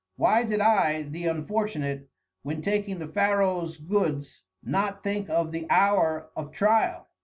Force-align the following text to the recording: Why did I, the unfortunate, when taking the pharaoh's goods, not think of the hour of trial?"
Why 0.15 0.41
did 0.43 0.61
I, 0.61 1.03
the 1.03 1.27
unfortunate, 1.27 2.09
when 2.41 2.63
taking 2.63 2.97
the 2.97 3.07
pharaoh's 3.07 3.77
goods, 3.77 4.41
not 4.63 5.03
think 5.03 5.29
of 5.29 5.51
the 5.51 5.69
hour 5.69 6.31
of 6.35 6.51
trial?" 6.51 7.05